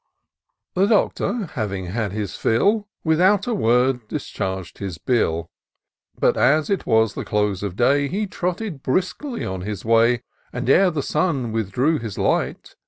[0.73, 2.87] The Doctor having had his fill.
[3.03, 5.51] Without a word discharged his bill;
[6.17, 8.07] But, as it was the close of day.
[8.07, 12.75] He trotted briskly on his way; And ere the sun withdrew his light.